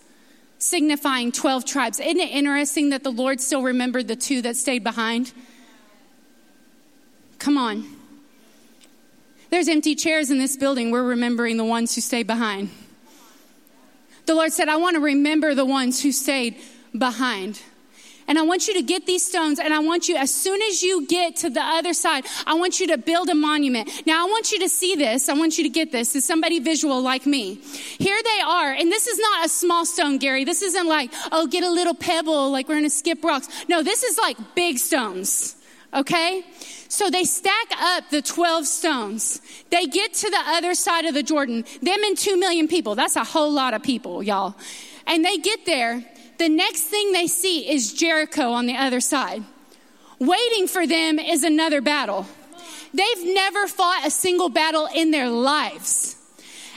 [0.57, 1.99] signifying 12 tribes.
[1.99, 5.31] Isn't it interesting that the Lord still remembered the two that stayed behind?
[7.39, 7.92] Come on.
[9.53, 10.89] There's empty chairs in this building.
[10.89, 12.71] We're remembering the ones who stayed behind.
[14.25, 16.55] The Lord said, I want to remember the ones who stayed
[16.97, 17.61] behind.
[18.27, 20.81] And I want you to get these stones, and I want you, as soon as
[20.81, 23.91] you get to the other side, I want you to build a monument.
[24.07, 25.29] Now, I want you to see this.
[25.29, 26.15] I want you to get this.
[26.15, 27.57] Is somebody visual like me?
[27.99, 30.45] Here they are, and this is not a small stone, Gary.
[30.45, 33.47] This isn't like, oh, get a little pebble, like we're gonna skip rocks.
[33.69, 35.55] No, this is like big stones,
[35.93, 36.43] okay?
[36.93, 39.41] So they stack up the 12 stones.
[39.71, 42.93] They get to the other side of the Jordan, them and 2 million people.
[42.93, 44.53] That's a whole lot of people, y'all.
[45.07, 46.05] And they get there,
[46.37, 49.43] the next thing they see is Jericho on the other side.
[50.19, 52.27] Waiting for them is another battle.
[52.93, 56.15] They've never fought a single battle in their lives.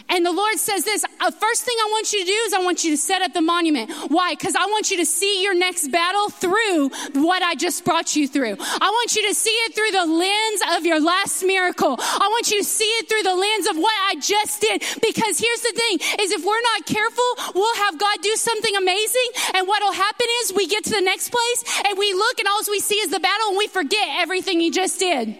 [0.09, 2.63] And the Lord says this uh, first thing I want you to do is I
[2.63, 3.91] want you to set up the monument.
[4.09, 4.35] Why?
[4.35, 8.29] Because I want you to see your next battle through what I just brought you
[8.29, 8.57] through.
[8.59, 11.97] I want you to see it through the lens of your last miracle.
[11.99, 14.83] I want you to see it through the lens of what I just did.
[15.03, 19.29] Because here's the thing is if we're not careful, we'll have God do something amazing.
[19.55, 22.61] And what'll happen is we get to the next place and we look and all
[22.71, 25.37] we see is the battle and we forget everything he just did.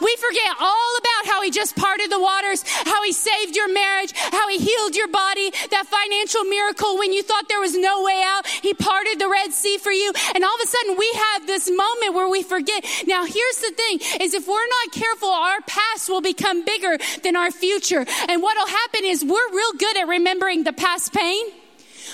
[0.00, 4.12] We forget all about how He just parted the waters, how He saved your marriage,
[4.14, 8.22] how He healed your body, that financial miracle when you thought there was no way
[8.24, 8.46] out.
[8.46, 10.12] He parted the Red Sea for you.
[10.34, 12.84] And all of a sudden we have this moment where we forget.
[13.06, 17.36] Now here's the thing is if we're not careful, our past will become bigger than
[17.36, 18.04] our future.
[18.28, 21.46] And what'll happen is we're real good at remembering the past pain,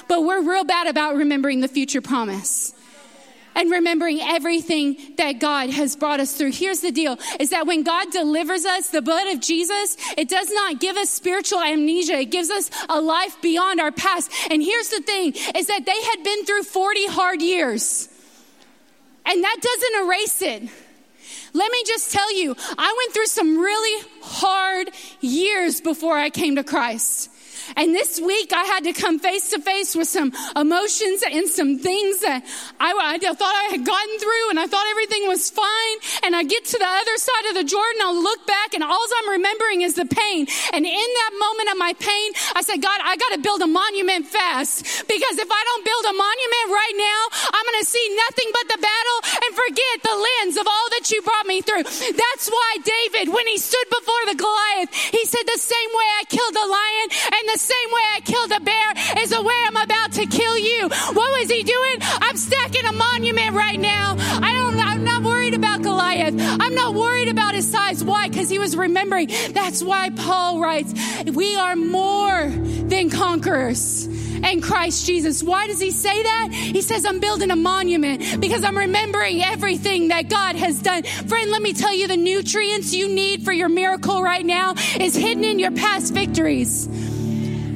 [0.08, 2.75] but we're real bad about remembering the future promise
[3.56, 6.52] and remembering everything that God has brought us through.
[6.52, 10.50] Here's the deal is that when God delivers us, the blood of Jesus, it does
[10.52, 12.20] not give us spiritual amnesia.
[12.20, 14.30] It gives us a life beyond our past.
[14.50, 18.08] And here's the thing is that they had been through 40 hard years.
[19.24, 20.70] And that doesn't erase it.
[21.52, 24.90] Let me just tell you, I went through some really hard
[25.20, 27.30] years before I came to Christ.
[27.74, 31.78] And this week I had to come face to face with some emotions and some
[31.78, 32.44] things that
[32.78, 35.96] I, I, thought I had gotten through and I thought everything was fine.
[36.22, 39.06] And I get to the other side of the Jordan, I'll look back and all
[39.16, 40.46] I'm remembering is the pain.
[40.72, 43.70] And in that moment of my pain, I said, God, I got to build a
[43.70, 47.22] monument fast because if I don't build a monument right now,
[47.54, 51.08] I'm going to see nothing but the battle and forget the lens of all that
[51.08, 51.84] you brought me through.
[51.86, 56.24] That's why David, when he stood before the Goliath, he said, the same way I
[56.26, 57.06] killed the lion
[57.46, 60.58] and the same way I killed a bear is the way I'm about to kill
[60.58, 60.88] you.
[60.88, 61.96] What was he doing?
[62.00, 64.16] I'm stacking a monument right now.
[64.18, 66.34] I don't, I'm not worried about Goliath.
[66.38, 68.02] I'm not worried about his size.
[68.02, 68.28] Why?
[68.28, 69.30] Because he was remembering.
[69.50, 70.92] That's why Paul writes,
[71.24, 75.42] we are more than conquerors in Christ Jesus.
[75.42, 76.48] Why does he say that?
[76.52, 81.02] He says, I'm building a monument because I'm remembering everything that God has done.
[81.04, 85.14] Friend, let me tell you the nutrients you need for your miracle right now is
[85.14, 86.88] hidden in your past victories.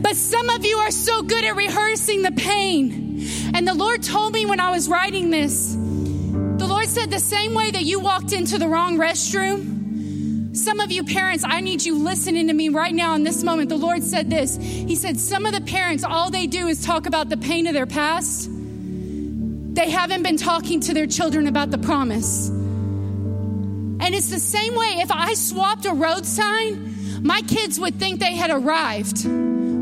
[0.00, 3.26] But some of you are so good at rehearsing the pain.
[3.54, 7.54] And the Lord told me when I was writing this, the Lord said, the same
[7.54, 11.98] way that you walked into the wrong restroom, some of you parents, I need you
[11.98, 13.68] listening to me right now in this moment.
[13.68, 14.56] The Lord said this.
[14.56, 17.74] He said, Some of the parents, all they do is talk about the pain of
[17.74, 18.50] their past.
[18.50, 22.48] They haven't been talking to their children about the promise.
[22.48, 28.18] And it's the same way if I swapped a road sign, my kids would think
[28.18, 29.24] they had arrived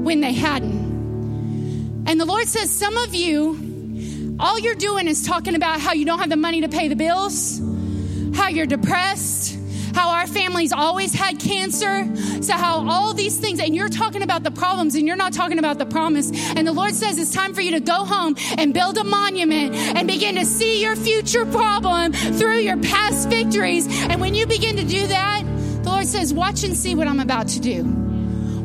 [0.08, 2.06] when they hadn't.
[2.06, 6.06] And the Lord says, Some of you, all you're doing is talking about how you
[6.06, 7.60] don't have the money to pay the bills,
[8.34, 9.58] how you're depressed,
[9.94, 14.44] how our families always had cancer, so how all these things, and you're talking about
[14.44, 16.30] the problems and you're not talking about the promise.
[16.56, 19.74] And the Lord says it's time for you to go home and build a monument
[19.74, 23.86] and begin to see your future problem through your past victories.
[24.04, 25.42] And when you begin to do that,
[25.82, 28.07] the Lord says, Watch and see what I'm about to do.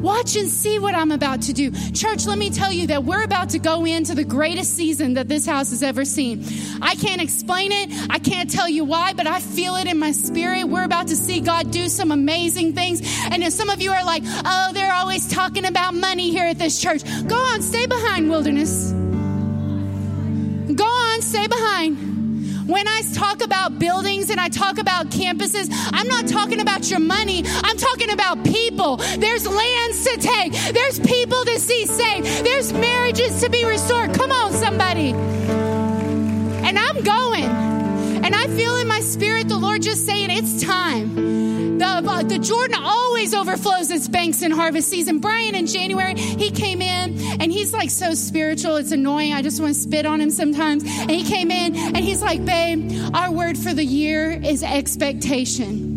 [0.04, 1.72] Watch and see what I'm about to do.
[1.94, 5.30] Church, let me tell you that we're about to go into the greatest season that
[5.30, 6.44] this house has ever seen.
[6.82, 7.90] I can't explain it.
[8.10, 10.66] I can't tell you why, but I feel it in my spirit.
[10.66, 13.02] We're about to see God do some amazing things.
[13.32, 16.60] And if some of you are like, oh, they're always talking about money here at
[16.60, 18.92] this church, go on, stay behind, wilderness.
[20.76, 22.13] Go on, stay behind.
[22.66, 27.02] When I talk about buildings and I talk about campuses, I'm not talking about your
[27.02, 27.44] money.
[27.46, 28.98] I'm talking about people.
[28.98, 30.54] There's lands to take.
[30.74, 32.46] There's people to see saved.
[32.46, 34.14] There's marriages to be restored.
[34.14, 35.12] Come on, somebody.
[35.12, 37.44] And I'm going.
[38.24, 39.50] And I feel in my spirit
[39.84, 41.78] just saying, it's time.
[41.78, 45.20] The, uh, the Jordan always overflows its banks in harvest season.
[45.20, 48.78] Brian in January, he came in and he's like so spiritual.
[48.78, 49.34] It's annoying.
[49.34, 50.84] I just want to spit on him sometimes.
[50.84, 55.92] And he came in and he's like, babe, our word for the year is expectation.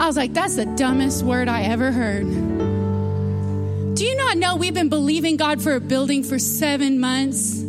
[0.00, 2.26] I was like, that's the dumbest word I ever heard.
[3.94, 7.61] Do you not know we've been believing God for a building for seven months?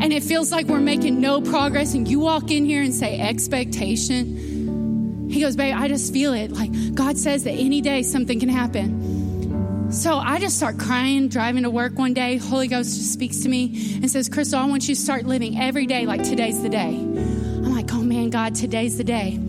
[0.00, 3.20] And it feels like we're making no progress, and you walk in here and say
[3.20, 5.28] expectation.
[5.30, 6.50] He goes, Babe, I just feel it.
[6.50, 9.92] Like God says that any day something can happen.
[9.92, 12.36] So I just start crying, driving to work one day.
[12.36, 15.60] Holy Ghost just speaks to me and says, Crystal, I want you to start living
[15.60, 16.90] every day like today's the day.
[16.90, 19.40] I'm like, oh man, God, today's the day.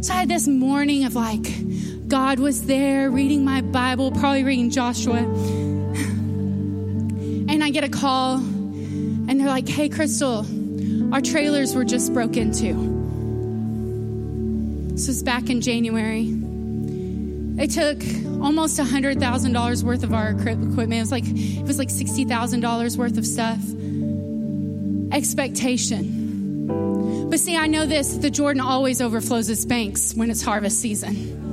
[0.00, 4.70] So I had this morning of like, God was there reading my Bible, probably reading
[4.70, 5.18] Joshua.
[7.50, 8.38] And I get a call,
[9.30, 10.44] and they're like, hey, Crystal,
[11.14, 12.74] our trailers were just broke into.
[14.92, 16.26] This was back in January.
[16.26, 18.02] They took
[18.42, 20.92] almost $100,000 worth of our equipment.
[20.92, 23.60] It was like, it was like $60,000 worth of stuff.
[25.14, 26.20] Expectation
[27.30, 31.49] but see, I know this the Jordan always overflows its banks when it's harvest season.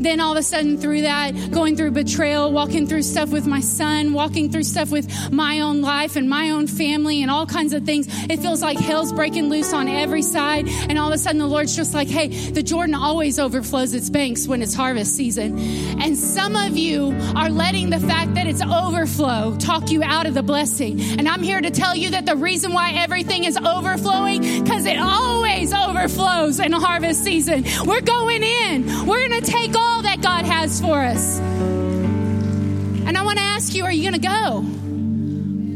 [0.00, 3.60] Then all of a sudden, through that, going through betrayal, walking through stuff with my
[3.60, 7.72] son, walking through stuff with my own life and my own family and all kinds
[7.72, 10.68] of things, it feels like hell's breaking loose on every side.
[10.68, 14.10] And all of a sudden, the Lord's just like, hey, the Jordan always overflows its
[14.10, 15.58] banks when it's harvest season.
[16.00, 20.34] And some of you are letting the fact that it's overflow talk you out of
[20.34, 21.00] the blessing.
[21.00, 24.98] And I'm here to tell you that the reason why everything is overflowing, because it
[24.98, 27.64] always overflows in harvest season.
[27.86, 31.38] We're going in, we're going to take all all that God has for us.
[31.38, 34.64] And I want to ask you are you going to go?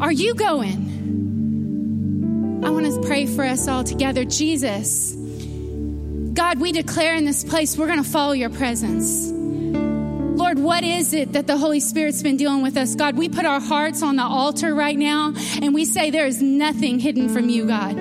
[0.04, 0.84] Are you going?
[2.64, 4.24] I want to pray for us all together.
[4.24, 5.14] Jesus,
[6.32, 9.30] God, we declare in this place we're going to follow your presence.
[9.30, 12.94] Lord, what is it that the Holy Spirit's been dealing with us?
[12.94, 16.40] God, we put our hearts on the altar right now and we say there is
[16.40, 17.96] nothing hidden from you, God.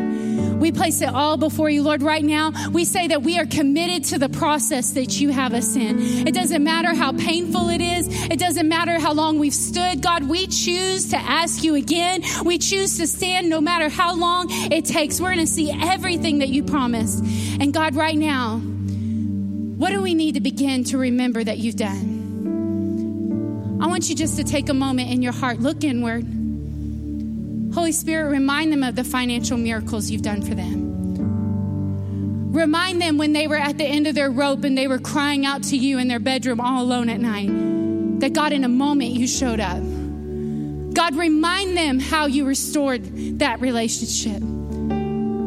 [0.59, 2.51] We place it all before you, Lord, right now.
[2.71, 6.27] We say that we are committed to the process that you have us in.
[6.27, 10.01] It doesn't matter how painful it is, it doesn't matter how long we've stood.
[10.01, 12.23] God, we choose to ask you again.
[12.43, 15.19] We choose to stand no matter how long it takes.
[15.19, 17.23] We're going to see everything that you promised.
[17.59, 22.15] And God, right now, what do we need to begin to remember that you've done?
[23.81, 26.44] I want you just to take a moment in your heart, look inward.
[27.75, 32.53] Holy Spirit, remind them of the financial miracles you've done for them.
[32.53, 35.45] Remind them when they were at the end of their rope and they were crying
[35.45, 37.49] out to you in their bedroom all alone at night,
[38.21, 39.83] that God, in a moment, you showed up.
[40.93, 43.03] God, remind them how you restored
[43.39, 44.39] that relationship.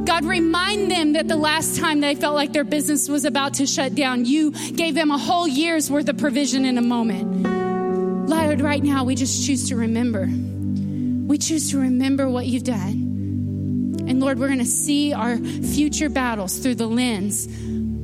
[0.05, 3.66] God, remind them that the last time they felt like their business was about to
[3.66, 8.29] shut down, you gave them a whole year's worth of provision in a moment.
[8.29, 10.29] Lord, right now, we just choose to remember.
[11.29, 13.97] We choose to remember what you've done.
[14.09, 17.47] And Lord, we're going to see our future battles through the lens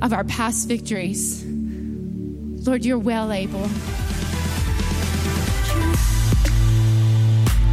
[0.03, 1.43] of our past victories.
[2.67, 3.65] Lord, you're well able.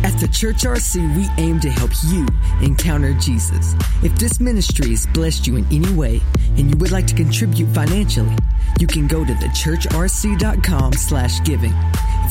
[0.03, 2.25] At the Church RC, we aim to help you
[2.61, 3.75] encounter Jesus.
[4.03, 6.21] If this ministry has blessed you in any way
[6.57, 8.37] and you would like to contribute financially,
[8.79, 11.73] you can go to thechurchrc.com slash giving.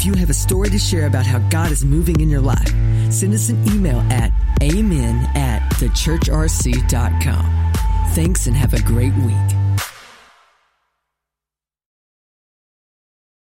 [0.00, 2.68] If you have a story to share about how God is moving in your life,
[3.12, 4.32] send us an email at
[4.62, 7.72] amen at thechurchrc.com.
[8.14, 9.59] Thanks and have a great week.